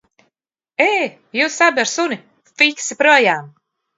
[0.85, 0.87] Ē,
[1.41, 2.17] jūs abi ar suni,
[2.63, 3.53] fiksi projām!